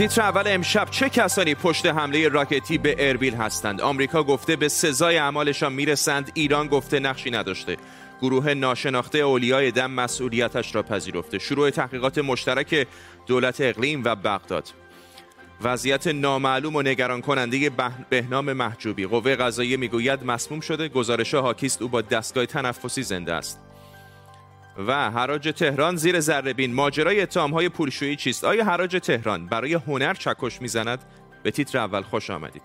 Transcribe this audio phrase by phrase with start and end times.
[0.00, 5.18] تیتر اول امشب چه کسانی پشت حمله راکتی به اربیل هستند؟ آمریکا گفته به سزای
[5.18, 7.76] اعمالشان می‌رسند ایران گفته نقشی نداشته.
[8.20, 11.38] گروه ناشناخته اولیای دم مسئولیتش را پذیرفته.
[11.38, 12.86] شروع تحقیقات مشترک
[13.26, 14.68] دولت اقلیم و بغداد.
[15.62, 17.70] وضعیت نامعلوم و نگران کننده
[18.10, 19.06] بهنام محجوبی.
[19.06, 23.60] قوه قضاییه می‌گوید مسموم شده گزارش حاکیست او با دستگاه تنفسی زنده است.
[24.86, 30.62] و حراج تهران زیر ذرهبین ماجرای اتهامهای پولشویی چیست؟ آیا حراج تهران برای هنر چکش
[30.62, 31.04] می‌زند؟
[31.42, 32.62] به تیتر اول خوش آمدید.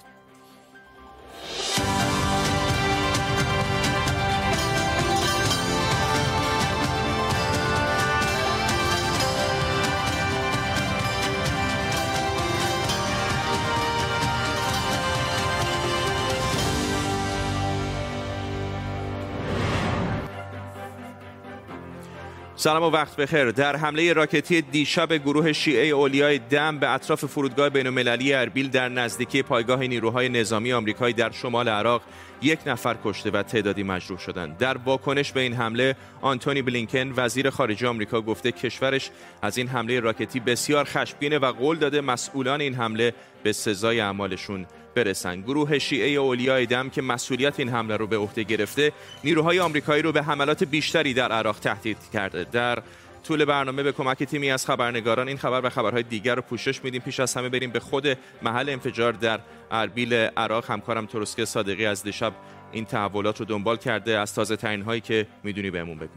[22.66, 23.52] سلام و وقت بخیر.
[23.52, 28.90] در حمله راکتی دیشب گروه شیعه اولیای دم به اطراف فرودگاه بین المللی اربیل در
[28.90, 32.02] نزدیکی پایگاه نیروهای نظامی آمریکایی در شمال عراق
[32.42, 34.58] یک نفر کشته و تعدادی مجروح شدند.
[34.58, 39.10] در واکنش به این حمله آنتونی بلینکن وزیر خارجه آمریکا گفته کشورش
[39.42, 44.66] از این حمله راکتی بسیار خشمگینه و قول داده مسئولان این حمله به سزای اعمالشون
[44.96, 48.92] برسند گروه شیعه اولیای دم که مسئولیت این حمله رو به عهده گرفته
[49.24, 52.44] نیروهای آمریکایی رو به حملات بیشتری در عراق تهدید کرده.
[52.44, 52.84] در
[53.28, 57.02] طول برنامه به کمک تیمی از خبرنگاران این خبر و خبرهای دیگر رو پوشش میدیم.
[57.02, 59.40] پیش از همه بریم به خود محل انفجار در
[59.72, 60.72] اربیل عراق.
[60.72, 62.34] همکارم ترسکه صادقی از دیشب
[62.72, 64.20] این تحولات رو دنبال کرده.
[64.20, 66.10] از تازه ترین هایی که می‌دونی بهمون بگو.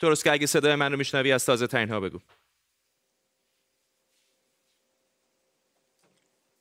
[0.00, 2.18] ترسکه اگه صدای من رو میشنوی از تازه ترین ها بگو.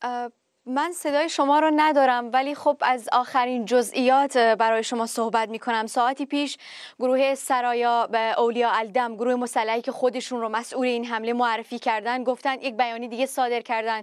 [0.01, 0.29] Uh,
[0.73, 5.87] من صدای شما رو ندارم ولی خب از آخرین جزئیات برای شما صحبت می کنم
[5.87, 6.57] ساعتی پیش
[6.99, 12.23] گروه سرایا به اولیا الدم گروه مسلحی که خودشون رو مسئول این حمله معرفی کردن
[12.23, 14.01] گفتن یک بیانی دیگه صادر کردن.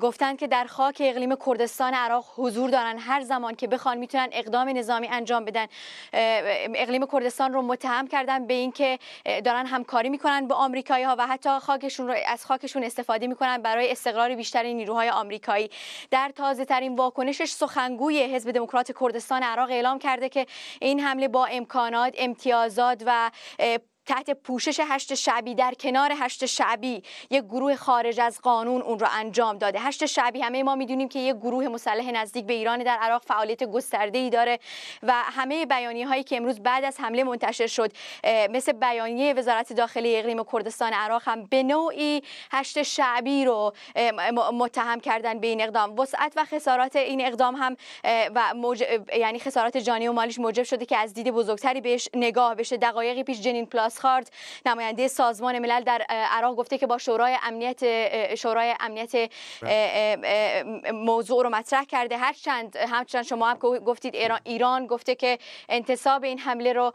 [0.00, 2.98] گفتن که در خاک اقلیم کردستان عراق حضور دارن.
[2.98, 5.66] هر زمان که بخوان می‌تونن اقدام نظامی انجام بدن.
[6.74, 8.98] اقلیم کردستان رو متهم کردن به اینکه
[9.44, 13.92] دارن همکاری می‌کنن با آمریکایی ها و حتی خاکشون رو از خاکشون استفاده می‌کنن برای
[13.92, 15.70] استقرار بیشتر نیروهای آمریکایی.
[16.10, 20.46] در تازه ترین واکنشش سخنگوی حزب دموکرات کردستان عراق اعلام کرده که
[20.80, 23.30] این حمله با امکانات امتیازات و
[24.06, 29.06] تحت پوشش هشت شعبی در کنار هشت شعبی یک گروه خارج از قانون اون رو
[29.12, 29.80] انجام داده.
[29.80, 33.64] هشت شعبی همه ما می‌دونیم که یک گروه مسلح نزدیک به ایران در عراق فعالیت
[33.64, 34.58] گسترده ای داره
[35.02, 37.92] و همه بیانیه هایی که امروز بعد از حمله منتشر شد
[38.50, 42.22] مثل بیانیه وزارت داخلی اقلیم کردستان عراق هم به نوعی
[42.52, 43.72] هشت شعبی رو
[44.52, 45.98] متهم کردن به این اقدام.
[45.98, 47.76] وسعت و خسارات این اقدام هم
[48.34, 48.74] و
[49.16, 52.76] یعنی خسارات جانی و مالیش موجب شده که از دید بزرگتری بهش نگاه بشه.
[52.76, 54.32] دقایقی پیش جنین پلاس خارد
[54.66, 59.30] نماینده سازمان ملل در عراق گفته که با شورای امنیت شورای امنیت
[60.92, 62.16] موضوع رو مطرح کرده.
[62.16, 66.92] هرچند همچنان شما هم گفتید ایران, ایران گفته که انتصاب این حمله رو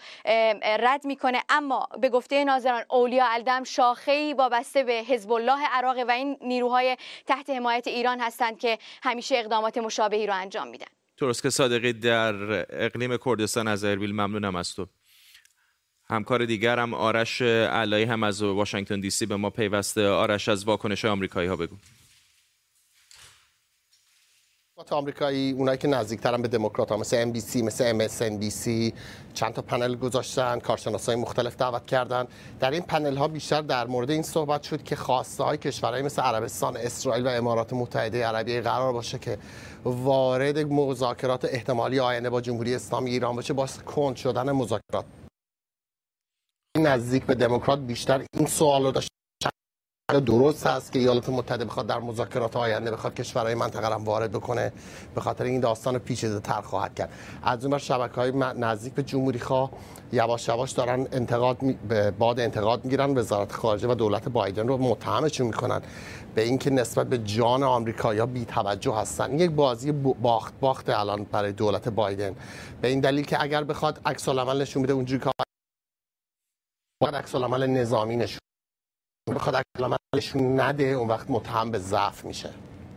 [0.64, 1.44] رد می‌کنه.
[1.50, 6.98] اما به گفته ناظران اولیا الدم شاخه وابسته به حزب الله عراق و این نیروهای
[7.28, 10.88] تحت حمایت ایران هستند که همیشه اقدامات مشابهی رو انجام میدن.
[11.42, 12.34] که صادقی در
[12.70, 14.88] اقلیم کردستان از اربیل ممنونم از تو.
[16.12, 20.08] همکار دیگرم آرش علایی هم از واشنگتن دی سی به ما پیوسته.
[20.08, 21.76] آرش از واکنش آمریکایی ها بگو.
[24.92, 28.94] آمریکایی اونایی که نزدیکترن به دموکرات ها مثل سی مثل سی
[29.34, 32.28] چند تا پنل گذاشتن کارشناسای مختلف دعوت کردن.
[32.60, 36.22] در این پنل ها بیشتر در مورد این صحبت شد که خواسته های کشورهای مثل
[36.22, 39.38] عربستان اسرائیل و امارات متحده عربی قرار باشه که
[39.84, 45.06] وارد مذاکرات احتمالی آینده با جمهوری اسلامی ایران باشه باعث کند شدن مذاکرات.
[46.78, 49.08] نزدیک به دموکرات بیشتر این سوال رو داشت.
[50.26, 54.74] درست هست که ایالات متحده بخواد در مذاکرات آینده بخواد کشورهای منطقه را وارد بکنه
[55.16, 57.10] به خاطر این داستان پیچیده تر خواهد کرد.
[57.44, 59.72] از اون شبکه های نزدیک به جمهوری خواه
[60.12, 65.48] یواش یواش دارن انتقاد به باد انتقاد می‌گیرن وزارت خارجه و دولت بایدن رو متهمشون
[65.48, 65.82] می‌کنن
[66.36, 71.52] به اینکه نسبت به جان آمریکایا بی توجه هستن یک بازی باخت باخت الان برای
[71.52, 72.36] دولت بایدن.
[72.82, 75.32] به این دلیل که اگر بخواد عکس العمل نشون میده اونجوری که
[77.02, 78.40] باید عکس العمل نظامی نشون
[79.36, 79.56] بخواد
[80.16, 82.50] عکس نده اون وقت متهم به ضعف میشه.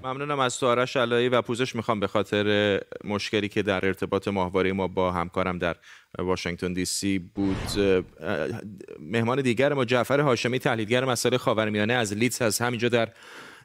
[0.04, 4.72] ممنونم از تو آرش علایی و پوزش می‌خوام به خاطر مشکلی که در ارتباط ماهواره
[4.72, 5.76] ما با همکارم در
[6.18, 7.56] واشنگتن دی سی بود.
[9.00, 13.08] مهمان دیگر ما جعفر هاشمی تحلیلگر مسائل خاورمیانه از لیدز از همینجا در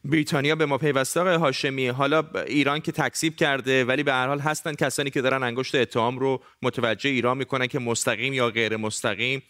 [0.06, 1.88] بریتانیا به ما پیوسته آقای هاشمی.
[1.88, 6.20] حالا ایران که تکذیب کرده ولی به هر حال هستن کسانی که دارن انگشت اتهام
[6.20, 9.44] رو متوجه ایران می‌کنن که مستقیم یا غیر مستقیم.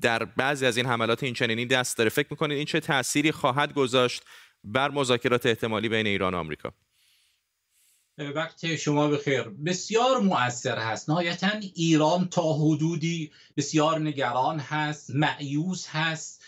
[0.00, 2.10] در بعضی از این حملات این چنینی دست داره.
[2.10, 4.22] فکر می‌کنید این چه تأثیری خواهد گذاشت
[4.64, 6.72] بر مذاکرات احتمالی بین ایران و آمریکا؟
[8.18, 9.42] وقت شما بخیر.
[9.42, 11.10] بسیار مؤثر هست.
[11.10, 16.41] نهایتا ایران تا حدودی بسیار نگران هست معیوس هست.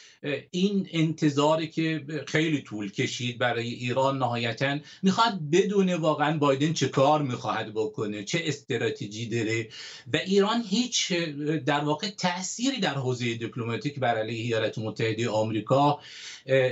[0.51, 7.23] این انتظاری که خیلی طول کشید برای ایران نهایتا می‌خواد بدونه واقعا بایدن چه کار
[7.23, 9.69] می‌خواهد بکنه چه استراتژی داره.
[10.13, 11.13] و ایران هیچ
[11.67, 16.01] در واقع تأثیری در حوزه دیپلماتیک بر علیه ایالات متحده آمریکا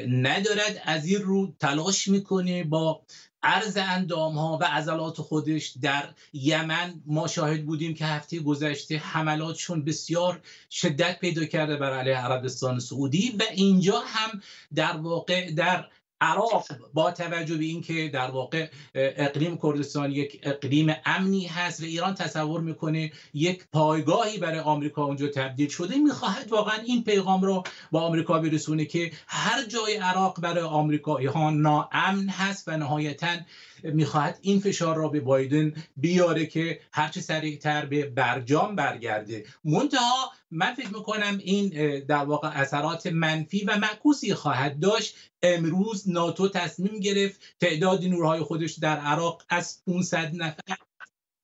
[0.08, 0.82] ندارد.
[0.84, 3.02] از این رو تلاش می‌کنه با
[3.42, 9.84] عرض اندام ها و عضلات خودش در یمن ما شاهد بودیم که هفته گذشته حملاتشون
[9.84, 10.40] بسیار
[10.70, 14.40] شدت پیدا کرده بر علیه عربستان سعودی و اینجا هم
[14.74, 15.88] در واقع در
[16.22, 22.14] عراق با توجه به اینکه در واقع اقلیم کردستان یک اقلیم امنی هست و ایران
[22.14, 28.00] تصور می‌کنه یک پایگاهی برای آمریکا اونجا تبدیل شده می‌خواهد واقعا این پیغام رو با
[28.00, 33.36] آمریکا برسونه که هر جای عراق برای آمریکایی ها ناامن هست و نهایتا
[33.84, 39.44] می‌خواهد این فشار را به بایدن بیاره که هرچه سریعتر به برجام برگرده.
[39.64, 45.16] منتها من فکر می‌کنم این در واقع اثرات منفی و معکوسی خواهد داشت.
[45.42, 50.76] امروز ناتو تصمیم گرفت تعداد نورهای خودش در عراق از 500 نفر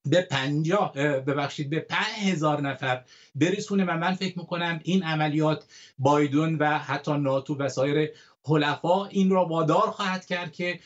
[0.06, 5.64] به پنجاه ببخشید به پنج هزار نفر برسونه و من فکر می‌کنم این عملیات
[5.98, 8.10] بایدن و حتی ناتو و سایر
[8.46, 10.80] حلفا این را وادار خواهد کرد که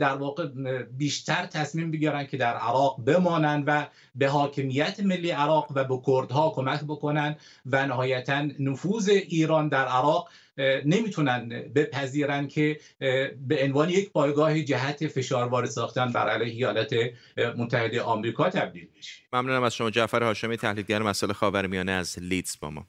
[0.00, 0.46] در واقع
[0.82, 6.50] بیشتر تصمیم بگیرن که در عراق بمانند و به حاکمیت ملی عراق و به کردها
[6.50, 10.28] کمک بکنن و نهایتا نفوذ ایران در عراق
[10.84, 12.80] نمی‌تونن بپذیرن که
[13.48, 16.94] به عنوان یک پایگاه جهت فشار وارد ساختن بر علیه ایالات
[17.56, 19.22] متحده آمریکا تبدیل بشه.
[19.32, 22.86] ممنونم از شما جعفر هاشمی تحلیلگر مسائل خاورمیانه از لیدز با ما.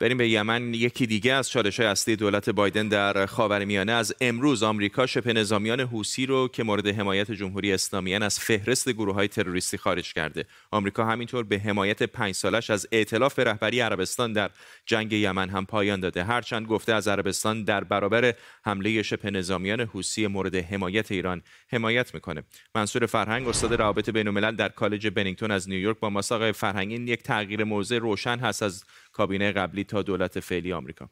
[0.00, 0.74] بریم به یمن.
[0.74, 5.80] یکی دیگه از چالش های اصلی دولت بایدن در خاورمیانه از امروز آمریکا شبه نظامیان
[5.80, 10.44] حوسی رو که مورد حمایت جمهوری اسلامی از فهرست گروه های تروریستی خارج کرده.
[10.70, 14.50] آمریکا همینطور به حمایت پنج سالش از ائتلاف رهبری عربستان در
[14.86, 16.24] جنگ یمن هم پایان داده.
[16.24, 18.34] هرچند گفته از عربستان در برابر
[18.64, 21.42] حمله شبه نظامیان حوسی مورد حمایت ایران
[21.72, 22.42] حمایت می‌کنه.
[22.74, 27.64] منصور فرهنگ استاد روابط بین در کالج بنینگتون از نیویورک با ماساق فرهنگی یک تغییر
[27.64, 28.62] موضع روشن هست.
[28.62, 28.84] از
[29.18, 31.10] کابینه قبلی تا دولت فعلی آمریکا.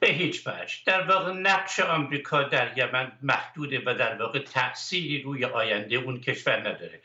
[0.00, 0.74] به هیچ وجه.
[0.86, 6.68] در واقع نقش آمریکا در یمن محدوده و در واقع تأثیری روی آینده اون کشور
[6.68, 7.02] نداره.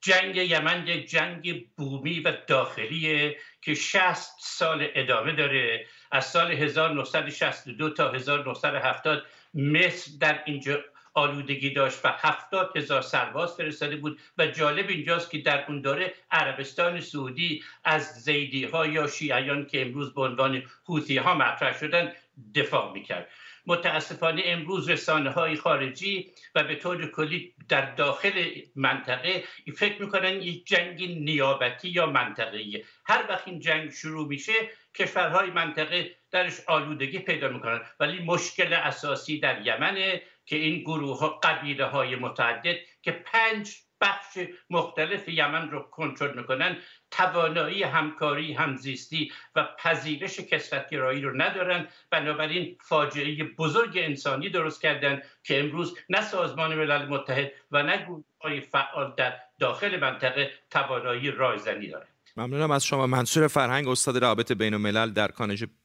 [0.00, 5.86] جنگ یمن یک جنگ بومی و داخلیه که 60 سال ادامه داره.
[6.12, 10.84] از سال 1962 تا 1970 مصر در اینجا
[11.14, 16.14] آلودگی داشت و هفتاد هزار سرباز فرستاده بود و جالب اینجاست که در اون دوره
[16.30, 22.12] عربستان سعودی از زیدی ها یا شیعیان که امروز به عنوان حوثی ها مطرح شدن
[22.54, 23.28] دفاع می‌کرد.
[23.66, 29.44] متاسفانه امروز رسانه های خارجی و به طور کلی در داخل منطقه
[29.76, 34.52] فکر می‌کنن یک جنگ نیابتی یا منطقه‌ای هر وقت این جنگ شروع میشه
[34.94, 37.80] کشورهای منطقه درش آلودگی پیدا می‌کنن.
[38.00, 44.38] ولی مشکل اساسی در یمنه که این گروه ها قبیله های متعدد که پنج بخش
[44.70, 46.76] مختلف یمن رو کنترل می‌کنن
[47.10, 51.88] توانایی همکاری همزیستی و پذیرش کسرتگرایی رو ندارن.
[52.10, 58.24] بنابراین فاجعه بزرگ انسانی درست کردن که امروز نه سازمان ملل متحد و نه گروه
[58.40, 62.08] های فعال در داخل منطقه توانایی رایزنی دارند.
[62.36, 63.06] ممنونم از شما.
[63.06, 65.28] منصور فرهنگ استاد روابط بین الملل در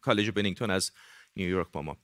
[0.01, 0.91] کالج بنینگتون از
[1.35, 1.97] نیویورک با ما.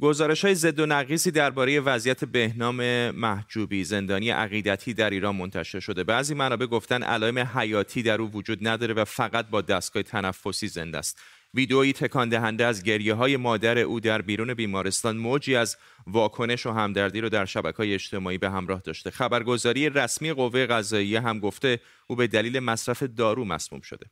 [0.00, 6.04] گزارش های ضد و نقیصی درباره وضعیت بهنام محجوبی زندانی عقیدتی در ایران منتشر شده.
[6.04, 10.98] بعضی منابع گفتن علائم حیاتی در او وجود نداره و فقط با دستگاه تنفسی زنده
[10.98, 11.20] است.
[11.54, 16.72] ویدئویی تکان دهنده از گریه های مادر او در بیرون بیمارستان موجی از واکنش و
[16.72, 19.10] همدردی رو در شبکه اجتماعی به همراه داشته.
[19.10, 24.06] خبرگزاری رسمی قوه قضاییه هم گفته او به دلیل مصرف دارو مسموم شده.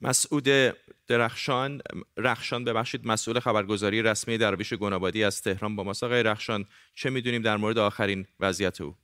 [0.00, 0.44] مسعود
[1.06, 1.82] درخشان
[2.16, 7.42] رخشان ببخشید مسئول خبرگزاری رسمی درویش گنابادی از تهران با ما آقای رخشان چه می‌دونیم
[7.42, 8.94] در مورد آخرین وضعیت او؟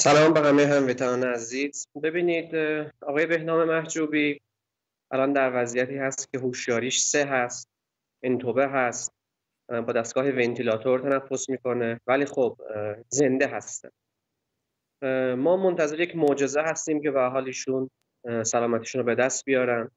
[0.00, 1.86] سلام به همه هموطنان عزیز.
[2.02, 2.54] ببینید
[3.00, 4.40] آقای بهنام محجوبی
[5.10, 7.68] الان در وضعیتی هست که هوشیاریش سه هست
[8.22, 9.12] انتوبه هست
[9.68, 12.60] با دستگاه ونتیلاتور تنفس می‌کنه ولی خب
[13.08, 13.90] زنده هستن.
[15.36, 17.90] ما منتظر یک معجزه هستیم که به حالشون
[18.42, 19.90] سلامتیشون رو به دست بیارن.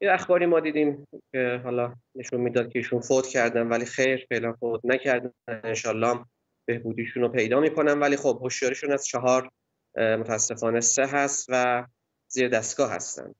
[0.00, 4.52] یه اخباری ما دیدیم که حالا نشون می‌داد که ایشون فوت کردن ولی خیر فعلا
[4.52, 5.32] فوت نکردن.
[5.48, 6.24] انشالله
[6.64, 8.00] بهبودیشون رو پیدا می‌کنن.
[8.00, 9.50] ولی خب هوشیاریشون از چهار
[9.96, 11.86] متاسفانه سه هست و
[12.28, 13.34] زیر دستگاه هستن.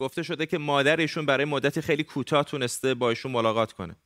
[0.00, 3.96] گفته شده که مادرشون برای مدتی خیلی کوتاه تونسته با ایشون ملاقات کنه.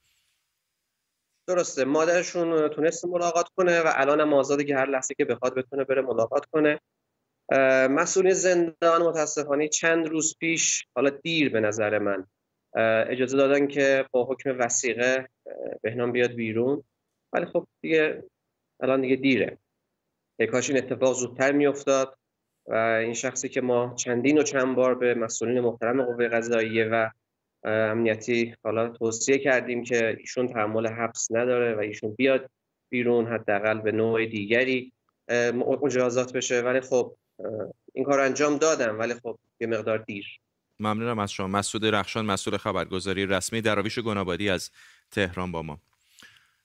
[1.47, 1.85] درسته.
[1.85, 6.03] مادرشون تونسته ملاقات کنه و الان هم آزاده که هر لحظه که بخواد بتونه بره
[6.03, 6.81] ملاقات کنه.
[7.91, 12.27] مسئولین زندان متاسفانه چند روز پیش حالا دیر به نظر من
[13.09, 15.29] اجازه دادن که با حکم وسیقه
[15.83, 16.83] بهنام بیاد بیرون.
[17.33, 18.23] ولی خب دیگه
[18.81, 19.59] الان دیگه دیره.
[20.53, 22.19] کاش این اتفاق زودتر میافتاد
[22.67, 27.11] و این شخصی که ما چندین و چند بار به مسئولین محترم قوه قضاییه و
[27.65, 32.51] امنیتی حالا توصیه کردیم که ایشون تحمل حبس نداره و ایشون بیاد
[32.89, 34.93] بیرون حداقل به نوع دیگری
[35.83, 36.61] مجازات بشه.
[36.61, 37.17] ولی خب
[37.93, 40.27] این کار انجام دادم ولی خب یه مقدار دیر.
[40.81, 41.47] ممنونم از شما.
[41.47, 44.71] مسعود رخشان مسئول خبرگزاری رسمی دراویش گنابادی از
[45.11, 45.81] تهران با ما.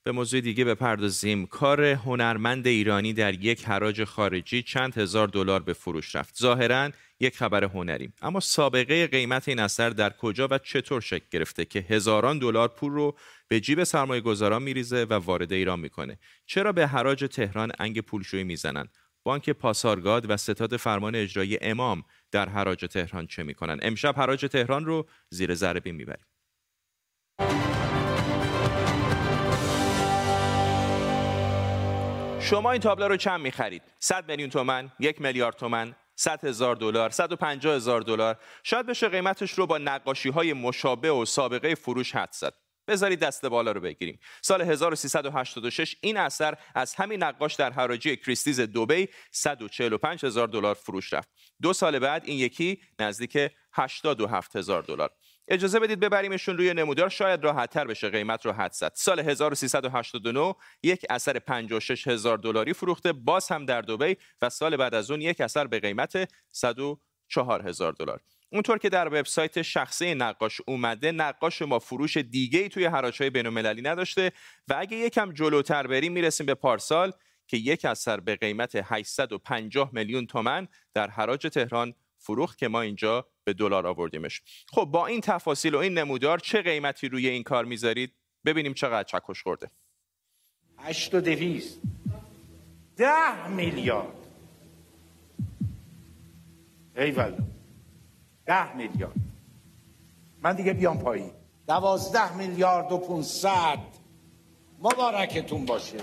[0.03, 1.45] به موضوع دیگه بپردازیم.
[1.45, 6.37] کار هنرمند ایرانی در یک حراج خارجی چند هزار دلار به فروش رفت.
[6.37, 8.13] ظاهرا یک خبر هنری.
[8.21, 12.91] اما سابقه قیمت این اثر در کجا و چطور شکل گرفته که هزاران دلار پول
[12.91, 13.15] رو
[13.47, 18.43] به جیب سرمایه گذاران میریزه و وارد ایران می‌کنه؟ چرا به حراج تهران انگ پولشویی
[18.43, 24.45] می‌زنند بانک پاسارگاد و ستاد فرمان اجرایی امام در حراج تهران چه می‌کنن؟ امشب حراج
[24.45, 26.25] تهران رو زیر ذره می‌بریم.
[32.39, 37.09] شما این تابلو رو چند می‌خرید؟ 100 میلیون تومن یک میلیارد تومن 100 هزار دلار
[37.09, 38.39] 150 هزار دلار.
[38.63, 42.53] شاید بشه قیمتش رو با نقاشی های مشابه و سابقه فروش حد زد.
[42.87, 44.19] بذارید دست بالا رو بگیریم.
[44.41, 51.13] سال 1386 این اثر از همین نقاش در حراجی کریستیز دوبی 145 هزار دلار فروش
[51.13, 51.29] رفت.
[51.61, 53.37] دو سال بعد این یکی نزدیک
[53.73, 55.11] 87 هزار دلار.
[55.47, 58.91] اجازه بدید ببریمشون روی نمودار شاید راحتتر بشه قیمت رو حد زد.
[58.95, 64.93] سال 1389 یک اثر 56 هزار دلاری فروخته باز هم در دبی و سال بعد
[64.93, 68.19] از اون یک اثر به قیمت 104 هزار دلار.
[68.53, 73.81] اونطور که در وبسایت شخصی نقاش اومده نقاش ما فروش دیگه ای توی حراجهای بین‌المللی
[73.81, 74.31] نداشته
[74.67, 77.11] و اگه یکم جلوتر بریم می‌رسیم به پارسال
[77.47, 83.27] که یک اثر به قیمت 850 میلیون تومن در حراج تهران فروخت که ما اینجا
[83.43, 84.41] به دلار آوردیمش.
[84.71, 88.13] خب با این تفاصیل و این نمودار چه قیمتی روی این کار می‌ذارید؟
[88.45, 89.71] ببینیم چقدر چکش خورده.
[90.77, 91.81] 8 و 200
[92.97, 94.13] ده میلیارد.
[96.97, 97.11] ای
[98.45, 99.13] ده میلیارد.
[100.41, 101.31] من دیگه بیام پایین.
[101.67, 103.79] دوازده میلیارد و پونصد.
[104.79, 105.97] مبارکتون باشه.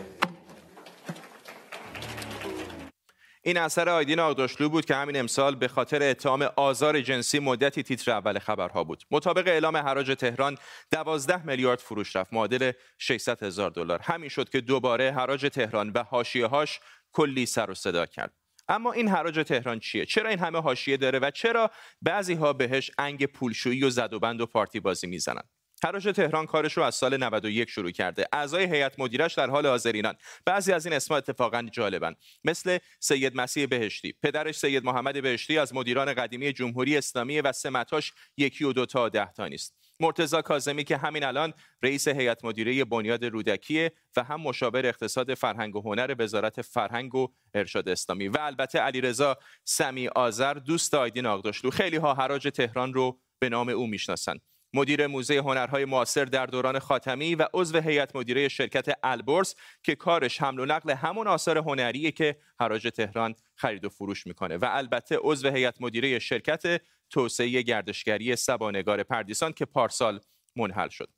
[3.43, 8.11] این اثر آیدین آقداشلو بود که همین امسال به خاطر اتهام آزار جنسی مدتی تیتر
[8.11, 9.05] اول خبرها بود.
[9.11, 10.59] مطابق اعلام حراج تهران
[10.91, 12.33] 12 میلیارد فروش رفت.
[12.33, 14.01] معادل 600 هزار دلار.
[14.03, 16.81] همین شد که دوباره حراج تهران و هاش
[17.13, 18.40] کلی سر و صدا کرد.
[18.71, 21.71] اما این حراج تهران چیه؟ چرا این همه حاشیه داره و چرا
[22.03, 25.43] بعضی ها بهش انگ پولشویی و زد و بند و پارتی بازی می‌زنن؟
[25.85, 28.27] حراج تهران کارش رو از سال 91 شروع کرده.
[28.33, 32.15] اعضای هیئت مدیرش در حال حاضرینن بعضی از این اسما اتفاقا جالبن.
[32.45, 34.15] مثل سید مسیح بهشتی.
[34.23, 39.09] پدرش سید محمد بهشتی از مدیران قدیمی جمهوری اسلامی و سمتاش یکی و دو تا
[39.09, 39.90] ده تا نیست.
[40.01, 41.53] مرتزا کاظمی که همین الان
[41.83, 47.29] رئیس هیئت مدیره بنیاد رودکیه و هم مشاور اقتصاد فرهنگ و هنر وزارت فرهنگ و
[47.55, 48.29] ارشاد اسلامی.
[48.29, 51.71] و البته علیرضا سمی آذر دوست آیدین آقداشلو.
[51.71, 54.41] خیلی ها حراج تهران رو به نام او می‌شناسند
[54.75, 60.43] مدیر موزه هنرهای معاصر در دوران خاتمی و عضو هیئت مدیره شرکت البرز که کارش
[60.43, 64.57] حمل و نقل همون آثار هنریه که حراج تهران خرید و فروش می‌کنه.
[64.57, 70.21] و البته عضو هیئت مدیره شرکت توسعه گردشگری سبانگار پردیسان که پارسال
[70.57, 71.09] منحل شد.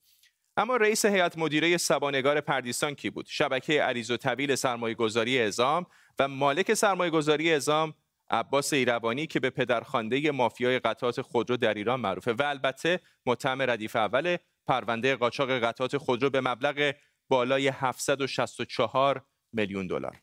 [0.57, 5.87] اما رئیس هیئت مدیره سبانگار پردیسان کی بود؟ شبکه عریض و طویل سرمایه گذاری ازام
[6.19, 7.95] و مالک سرمایه گذاری ازام
[8.31, 12.33] عباس ایروانی که به پدرخوانده مافیای قطعات خودرو در ایران معروفه.
[12.33, 16.95] و البته متهم ردیف اول پرونده قاچاق قطعات خودرو به مبلغ
[17.29, 20.23] بالای 764 میلیون دلار.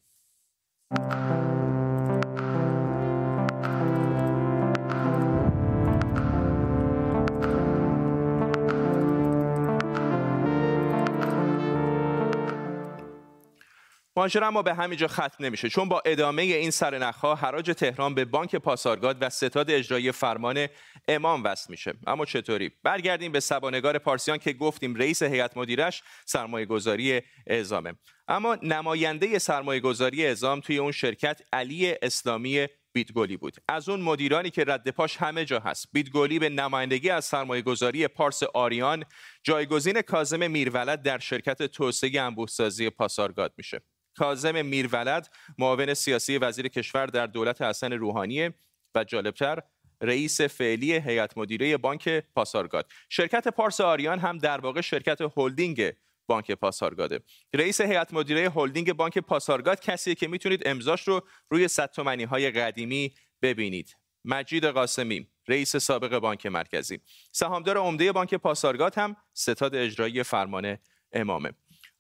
[14.20, 18.56] ماجرا اما به همینجا ختم نمیشه چون با ادامه این سرنخها حراج تهران به بانک
[18.56, 20.68] پاسارگاد و ستاد اجرایی فرمان
[21.08, 21.94] امام وصل میشه.
[22.08, 27.94] اما چطوری؟ برگردیم به سبانگار پارسیان که گفتیم رئیس هیئت مدیرش سرمایه گذاری اعزامه.
[28.28, 33.56] اما نماینده سرمایه گذاری اعزام توی اون شرکت علی اسلامی بیتگولی بود.
[33.68, 35.88] از اون مدیرانی که رد پاش همه جا هست.
[35.94, 39.04] بیتگولی به نمایندگی از سرمایه گذاری پارس آریان
[39.44, 43.82] جایگزین کازم میرولد در شرکت توسعه انبوهسازی پاسارگاد میشه.
[44.20, 48.50] کازم میرولد معاون سیاسی وزیر کشور در دولت حسن روحانی
[48.96, 49.60] و جالبتر
[50.02, 52.92] رئیس فعلی هیئت مدیره بانک پاسارگاد.
[53.10, 55.94] شرکت پارس آریان هم در واقع شرکت هلدینگ
[56.28, 57.20] بانک پاسارگاده.
[57.54, 61.96] رئیس هیئت مدیره هلدینگ بانک پاسارگاد کسیه که می‌تونید امضاش رو روی صد
[62.30, 63.98] های قدیمی ببینید.
[64.26, 67.00] مجید قاسمی رئیس سابق بانک مرکزی.
[67.32, 70.78] سهامدار عمده بانک پاسارگاد هم ستاد اجرایی فرمان
[71.14, 71.54] امامه.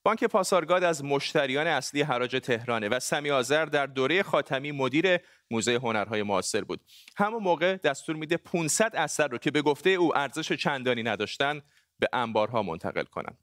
[0.03, 5.17] بانک پاسارگاد از مشتریان اصلی حراج تهرانه و سمی آذر در دوره خاتمی مدیر
[5.51, 6.79] موزه هنرهای معاصر بود.
[7.17, 11.61] همون موقع دستور میده 500 اثر رو که به گفته او ارزش چندانی نداشتن
[11.99, 13.37] به انبارها منتقل کنند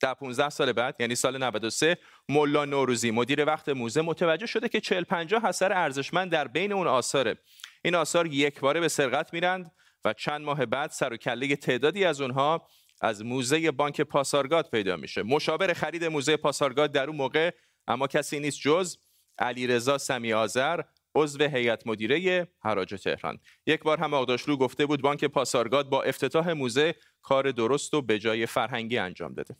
[0.00, 4.80] در 15 سال بعد یعنی سال 93 ملا نوروزی مدیر وقت موزه متوجه شده که
[4.80, 7.38] 40 50 اثر ارزشمند در بین اون آثاره.
[7.82, 9.72] این آثار یک باره به سرقت میرند
[10.04, 12.68] و چند ماه بعد سر و کله تعدادی از اونها
[13.00, 15.22] از موزه بانک پاسارگاد پیدا میشه.
[15.22, 17.50] مشاور خرید موزه پاسارگاد در اون موقع
[17.86, 18.96] اما کسی نیست جز
[19.38, 20.80] علیرضا سمی آذر
[21.14, 23.38] عضو هیئت مدیره حراج تهران.
[23.66, 28.18] یک بار هم آقداشلو گفته بود بانک پاسارگاد با افتتاح موزه کار درست و به
[28.18, 29.56] جای فرهنگی انجام داده.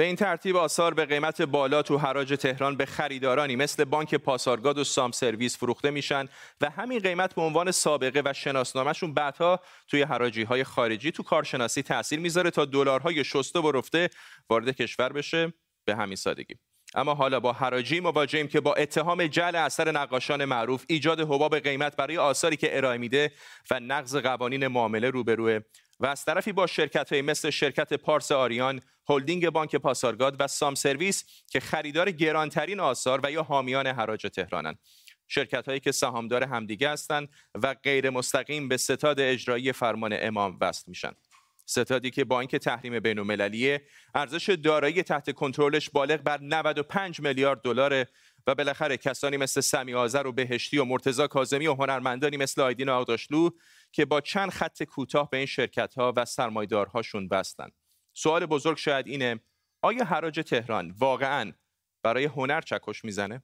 [0.00, 4.78] به این ترتیب آثار به قیمت بالا تو حراج تهران به خریدارانی مثل بانک پاسارگاد
[4.78, 6.28] و سام سرویس فروخته میشن
[6.60, 11.82] و همین قیمت به عنوان سابقه و شناسنامهشون بعدها توی حراجی های خارجی تو کارشناسی
[11.82, 14.10] تاثیر می‌ذاره تا دلارهای شسته و رفته
[14.50, 15.52] وارد کشور بشه.
[15.84, 16.54] به همین سادگی.
[16.94, 21.96] اما حالا با حراجی مواجهیم که با اتهام جعل اثر نقاشان معروف ایجاد حباب قیمت
[21.96, 23.32] برای آثاری که ارائه میده
[23.70, 25.60] و نقض قوانین معامله روبروه.
[26.00, 28.80] و از طرفی با شرکت های مثل شرکت پارس آریان،
[29.10, 34.78] هلدینگ بانک پاسارگاد و سام سرویس که خریدار گرانترین آثار و یا حامیان حراج تهرانند.
[35.28, 37.28] شرکت هایی که سهامدار همدیگه هستند
[37.62, 41.12] و غیر مستقیم به ستاد اجرایی فرمان امام وصل میشن.
[41.66, 43.18] ستادی که با اینکه تحریم بین
[44.14, 48.06] ارزش دارایی تحت کنترلش بالغ بر 95 میلیارد دلار
[48.46, 52.88] و بالاخره کسانی مثل سمی آذر و بهشتی و مرتزا کاظمی و هنرمندانی مثل آیدین
[52.88, 53.50] آقداشلو
[53.92, 57.72] که با چند خط کوتاه به این شرکت ها و سرمایدارهاشون بستند
[58.22, 59.40] سوال بزرگ شاید اینه
[59.84, 61.52] آیا حراج تهران واقعا
[62.04, 63.42] برای هنر چکش می‌زنه؟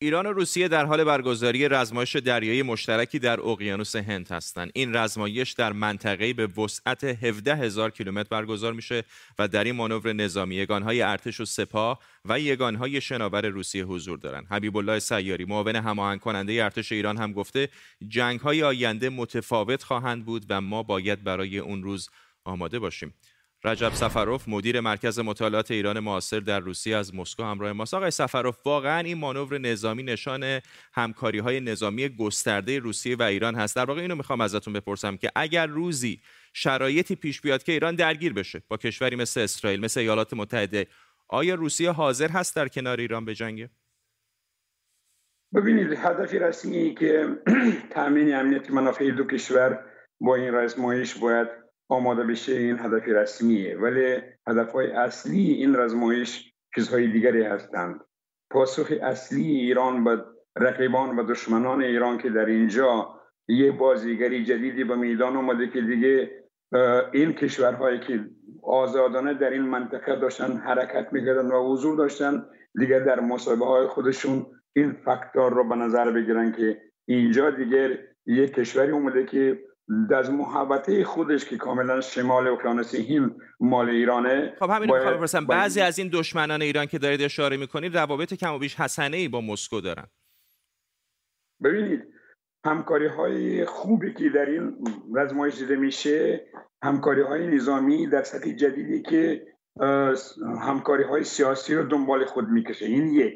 [0.00, 4.70] ایران و روسیه در حال برگزاری رزمایش دریایی مشترکی در اقیانوس هند هستند.
[4.74, 9.04] این رزمایش در منطقه به وسعت 17 هزار کیلومتر برگزار میشه
[9.38, 14.46] و در این مانور نظامی یگانهای ارتش و سپاه و یگانهای شناور روسیه حضور دارند.
[14.50, 17.68] حبیب الله سیاری معاون هماهنگ کننده ارتش ایران هم گفته
[18.08, 22.10] جنگهای آینده متفاوت خواهند بود و ما باید برای اون روز
[22.44, 23.14] آماده باشیم.
[23.64, 27.94] رجب سفروف مدیر مرکز مطالعات ایران معاصر در روسیه از مسکو همراه ماست.
[27.94, 30.60] آقای سفروف واقعا این مانور نظامی نشان
[30.92, 33.76] همکاری های نظامی گسترده روسیه و ایران هست.
[33.76, 36.20] در واقع اینو می‌خوام ازتون بپرسم که اگر روزی
[36.52, 40.86] شرایطی پیش بیاد که ایران درگیر بشه با کشوری مثل اسرائیل مثل ایالات متحده
[41.28, 43.70] آیا روسیه حاضر هست در کنار ایران بجنگه
[45.54, 47.28] ببینید هدف رسمی که
[47.94, 49.84] تامین امنیت منافع دو کشور
[50.20, 51.48] با این رزمایش باید
[51.88, 53.78] آماده بشه این هدف رسمیه.
[53.78, 58.00] ولی هدف های اصلی این رزمایش چیزهای دیگری هستند.
[58.50, 60.24] پاسخ اصلی ایران به
[60.56, 66.30] رقیبان و دشمنان ایران که در اینجا یه بازیگری جدیدی به میدان اومده که دیگه
[67.12, 68.24] این کشورهایی که
[68.62, 72.46] آزادانه در این منطقه داشتن حرکت می‌کردن و حضور داشتن
[72.78, 78.54] دیگه در مصاحبه های خودشون این فاکتور رو به نظر بگیرن که اینجا دیگه یک
[78.54, 79.58] کشوری اومده که
[80.14, 85.16] از محبته خودش که کاملا شمال اقیانوس هند مال ایرانه خب همین باید...
[85.16, 85.46] بپرسم.
[85.46, 89.28] بعضی از این دشمنان ایران که دارید اشاره می‌کنید روابط کم و بیش حسنه ای
[89.28, 90.06] با مسکو دارن.
[91.64, 92.04] ببینید
[92.64, 94.76] همکاری های خوبی که در این
[95.14, 96.46] رزمایش دیده میشه
[96.82, 99.46] همکاری های نظامی در سطح جدیدی که
[100.60, 102.86] همکاری های سیاسی رو دنبال خود می‌کشه.
[102.86, 103.34] این یک.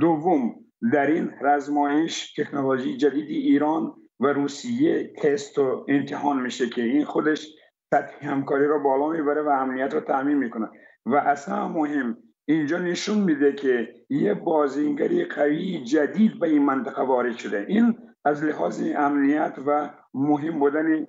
[0.00, 0.54] دوم
[0.92, 7.48] در این رزمایش تکنولوژی جدیدی ایران و روسیه تست و امتحان میشه که این خودش
[7.94, 10.68] سطح همکاری رو بالا می‌بره و امنیت رو تعمین می‌کنه.
[11.06, 12.16] و اصلا مهم
[12.48, 17.66] اینجا نشون میده که یه بازینگری قوی جدید به این منطقه وارد شده.
[17.68, 21.06] این از لحاظ امنیت و مهم بودن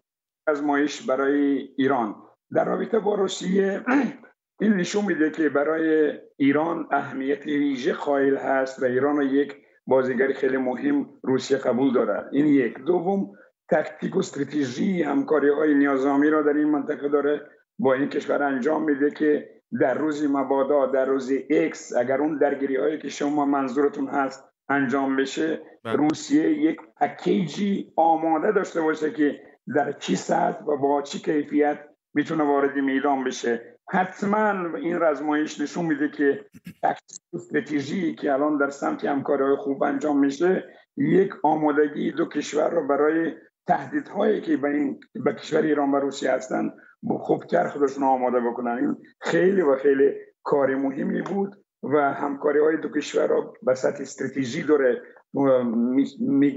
[0.47, 2.15] ازمایش برای ایران.
[2.51, 3.83] در رابطه با روسیه
[4.61, 10.57] این نشون میده که برای ایران اهمیت ویژه قائل هست و ایران یک بازیگری خیلی
[10.57, 12.77] مهم روسیه قبول داره این یک.
[12.77, 13.31] دوم
[13.71, 17.41] تکتیک و استراتژی همکاری های نیازامی را در این منطقه داره
[17.79, 19.49] با این کشور انجام میده که
[19.81, 25.15] در روز مبادا در روز اکس اگر اون درگیری هایی که شما منظورتون هست انجام
[25.15, 25.95] بشه بله.
[25.95, 29.41] روسیه یک پکیجی آماده داشته باشه که
[29.75, 31.79] در چی سطح و با چی کیفیت
[32.13, 33.74] می‌تونه وارد میدان بشه.
[33.89, 36.45] حتما این رزمایش نشون میده که
[37.33, 40.63] استراتژی که الان در سمت همکاری خوب انجام میشه
[40.97, 43.33] یک آمادگی دو کشور رو برای
[43.67, 46.71] تهدیدهایی که به این به کشور ایران و روسیه هستن
[47.19, 48.71] خوبتر خودشون آماده بکنن.
[48.71, 54.01] این خیلی و خیلی کار مهمی بود و همکاری های دو کشور را به سطح
[54.01, 55.01] استراتژی داره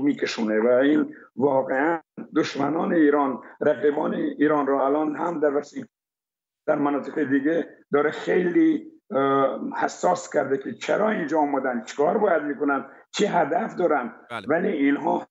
[0.00, 2.00] میکشونه و این واقعا
[2.36, 5.84] دشمنان ایران رقیبان ایران را الان هم در وسیع
[6.68, 8.92] در مناطق دیگه داره خیلی
[9.76, 14.46] حساس کرده که چرا اینجا آمدن چیکار باید می‌کنن چه هدف دارن بله.
[14.48, 15.28] ولی اینها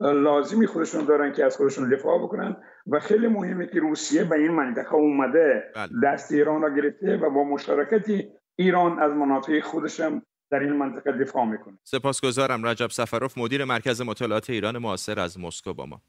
[0.00, 4.52] لازمی خودشون دارن که از خودشون دفاع بکنن و خیلی مهمه که روسیه به این
[4.52, 5.88] منطقه اومده بله.
[6.04, 8.10] دست ایران را گرفته و با مشارکت
[8.56, 14.50] ایران از مناطق خودشم در این منطقه دفاع می‌کنه سپاسگزارم رجب سفروف مدیر مرکز مطالعات
[14.50, 16.00] ایران معاصر از مسکو با ما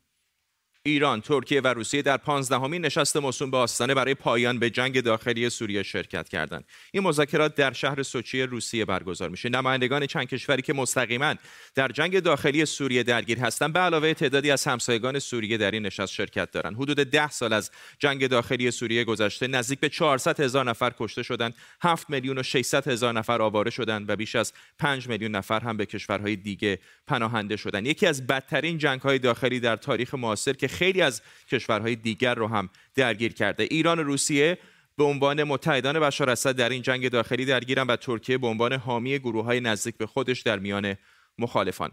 [0.87, 5.49] ایران، ترکیه و روسیه در پانزدهمین نشست موسوم به آستانه برای پایان به جنگ داخلی
[5.49, 6.65] سوریه شرکت کردند.
[6.91, 9.49] این مذاکرات در شهر سوچی روسیه برگزار میشه.
[9.49, 11.35] نمایندگان چند کشوری که مستقیما
[11.75, 16.13] در جنگ داخلی سوریه درگیر هستند به علاوه تعدادی از همسایگان سوریه در این نشست
[16.13, 16.75] شرکت دارند.
[16.75, 21.55] حدود ده سال از جنگ داخلی سوریه گذشته نزدیک به 400 هزار نفر کشته شدند،
[21.81, 25.77] 7 میلیون و 600 هزار نفر آواره شدند و بیش از 5 میلیون نفر هم
[25.77, 27.87] به کشورهای دیگه پناهنده شدند.
[27.87, 32.69] یکی از بدترین جنگ‌های داخلی در تاریخ معاصر که خیلی از کشورهای دیگر رو هم
[32.95, 33.63] درگیر کرده.
[33.63, 34.57] ایران و روسیه
[34.97, 39.19] به عنوان متحدان بشار اسد در این جنگ داخلی درگیرن و ترکیه به عنوان حامی
[39.19, 40.95] گروه های نزدیک به خودش در میان
[41.37, 41.91] مخالفان.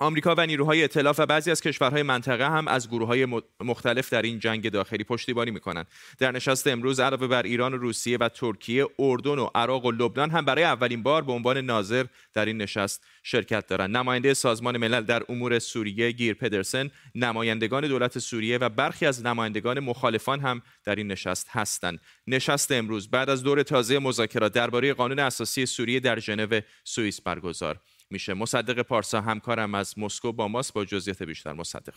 [0.00, 3.26] آمریکا و نیروهای ائتلاف و بعضی از کشورهای منطقه هم از گروه های
[3.60, 5.86] مختلف در این جنگ داخلی پشتیبانی می‌کنند.
[6.18, 10.30] در نشست امروز علاوه بر ایران و روسیه و ترکیه اردن و عراق و لبنان
[10.30, 13.96] هم برای اولین بار به عنوان ناظر در این نشست شرکت دارند.
[13.96, 19.80] نماینده سازمان ملل در امور سوریه گیر پدرسن نمایندگان دولت سوریه و برخی از نمایندگان
[19.80, 22.00] مخالفان هم در این نشست هستند.
[22.26, 27.80] نشست امروز بعد از دور تازه مذاکرات درباره قانون اساسی سوریه در ژنو سوئیس برگزار.
[28.10, 28.34] میشه.
[28.34, 30.74] مصدق پارسا همکارم از مسکو با ماست.
[30.74, 31.94] با جزئیات بیشتر مصدق.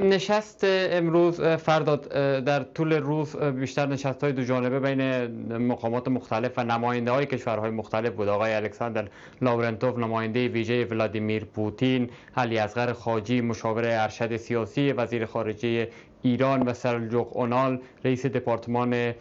[0.00, 2.08] نشست امروز فرداد
[2.44, 7.70] در طول روز بیشتر نشست های دو جانبه بین مقامات مختلف و نماینده های کشورهای
[7.70, 8.28] مختلف بود.
[8.28, 9.08] آقای الکساندر
[9.42, 15.88] لاورنتوف نماینده ویژه ولادیمیر پوتین علی اصغر خاجی مشاور ارشد سیاسی وزیر خارجه
[16.22, 19.14] ایران و سرالجوق اونال رئیس دپارتمان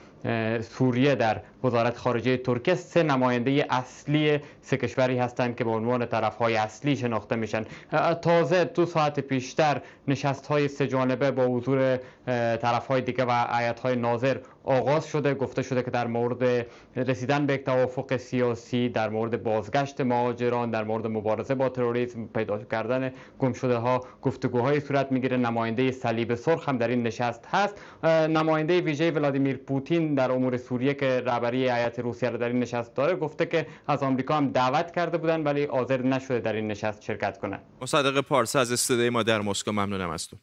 [0.61, 6.55] سوریه در وزارت خارجه ترکیه سه نماینده اصلی سه کشوری هستند که به عنوان طرفهای
[6.55, 7.65] اصلی شناخته میشن.
[8.21, 11.99] تازه دو ساعت پیشتر نشست های سه جانبه با حضور
[12.57, 13.31] طرفهای دیگه و
[13.83, 15.33] های ناظر آغاز شده.
[15.33, 20.83] گفته شده که در مورد رسیدن به یک توافق سیاسی در مورد بازگشت مهاجران در
[20.83, 25.37] مورد مبارزه با تروریسم پیدا کردن گمشده ها گفتگوهای صورت می‌گیره.
[25.37, 27.75] نماینده صلیب سرخ هم در این نشست هست.
[28.29, 32.95] نماینده ویژه ولادیمیر پوتین در امور سوریه که رهبری هیئت روسیه رو در این نشست
[32.95, 37.01] داره گفته که از آمریکا هم دعوت کرده بودن ولی حاضر نشده در این نشست
[37.01, 39.71] شرکت کنه مصدق پارسا از استودیوی ما در مسکو.
[39.71, 40.37] ممنونم از تو.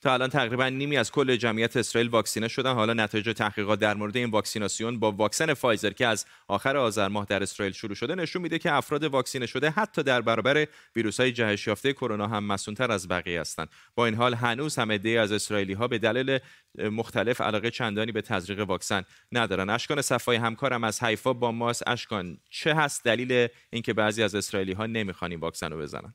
[0.00, 2.74] تا الان تقریبا نیمی از کل جمعیت اسرائیل واکسینه شدن.
[2.74, 7.26] حالا نتایج تحقیقات در مورد این واکسیناسیون با واکسن فایزر که از آخر آذر ماه
[7.28, 11.32] در اسرائیل شروع شده نشون میده که افراد واکسینه شده حتی در برابر ویروس های
[11.32, 15.32] جهش یافته کرونا هم مسئولتر از بقیه هستند با این حال هنوز هم عده‌ای از
[15.32, 16.38] اسرائیلی ها به دلیل
[16.78, 19.70] مختلف علاقه چندانی به تزریق واکسن ندارن.
[19.70, 21.82] اشکان صفای همکارم از حیفا با ماست.
[21.86, 26.14] اشکان چه هست دلیل اینکه بعضی از اسرائیلی ها نمی‌خوان این واکسن رو بزنن؟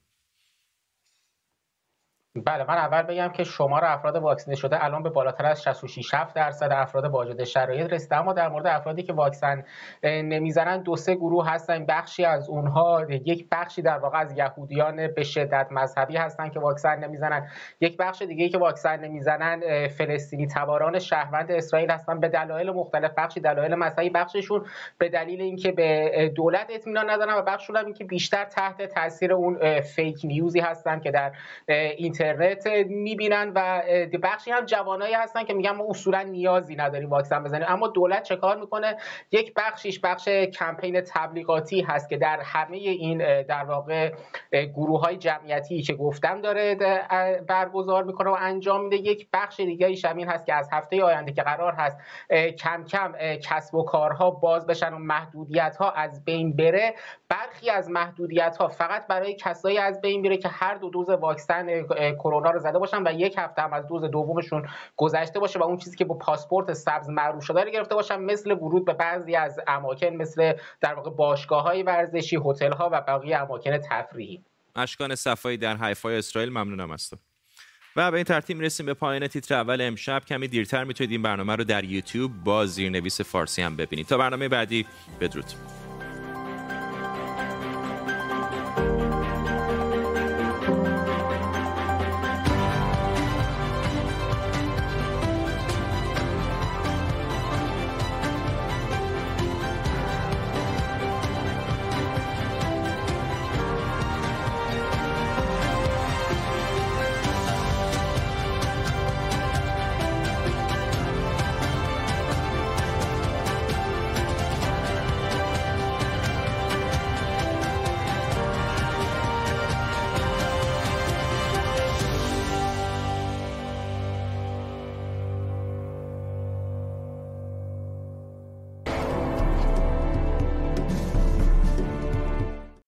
[2.35, 6.69] بله من اول بگم که شمار افراد واکسینه شده الان به بالاتر از 66 درصد
[6.71, 8.17] افراد واجد شرایط رسیده.
[8.17, 9.63] اما در مورد افرادی که واکسن
[10.03, 11.85] نمی‌زنن دو سه گروه هستن.
[11.85, 16.99] بخشی از اونها یک بخشی در واقع از یهودیان به شدت مذهبی هستن که واکسن
[16.99, 17.47] نمی‌زنن.
[17.81, 22.19] یک بخش دیگه که واکسن نمی‌زنن فلسطینی تباران شهروند اسرائیل هستن.
[22.19, 24.65] به دلایل مختلف بخشی دلایل مذهبی بخششون
[24.97, 29.81] به دلیل اینکه به دولت اطمینان ندارن و بخششون هم اینکه بیشتر تحت تاثیر اون
[29.81, 31.31] فیک نیوزی هستن که در
[31.97, 33.81] اینترنت اینترنت می‌بینن و
[34.23, 37.65] بخشی هم جوانایی هستن که میگن ما اصولا نیازی نداریم واکسن بزنیم.
[37.67, 38.97] اما دولت چه کار می‌کنه؟
[39.31, 44.13] یک بخشیش بخش کمپین تبلیغاتی هست که در همه این در واقع
[44.51, 46.75] گروه های جمعیتی که گفتم داره
[47.47, 48.95] برگزار می‌کنه و انجام میده.
[48.95, 51.97] یک بخش دیگه ایش همین هست که از هفته آینده که قرار هست
[52.59, 56.93] کم کم کسب و کارها باز بشن و محدودیت ها از بین بره.
[57.29, 61.85] برخی از محدودیت ها فقط برای کسایی از بین میره که هر دو دوز واکسن
[62.15, 65.77] کرونا رو زده باشن و یک هفته هم از دوز دومشون گذشته باشه و اون
[65.77, 69.59] چیزی که با پاسپورت سبز معروف شده رو گرفته باشن مثل ورود به بعضی از
[69.67, 74.43] اماکن مثل در واقع باشگاه های ورزشی هتل ها و بقیه اماکن تفریحی.
[74.75, 77.15] اشکان صفایی در حیفای اسرائیل ممنونم تو
[77.95, 80.25] و به این ترتیب می‌رسیم به پایان تیتر اول امشب.
[80.25, 84.07] کمی دیرتر می‌تونید این برنامه رو در یوتیوب با زیرنویس فارسی هم ببینید.
[84.07, 84.85] تا برنامه بعدی
[85.21, 85.45] بدرود.